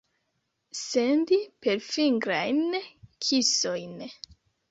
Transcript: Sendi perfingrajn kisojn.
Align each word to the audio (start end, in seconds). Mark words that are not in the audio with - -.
Sendi 0.79 1.37
perfingrajn 1.65 2.79
kisojn. 3.27 3.95